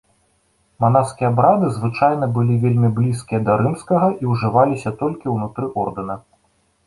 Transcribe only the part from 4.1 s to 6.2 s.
і ўжываліся толькі ўнутры ордэна.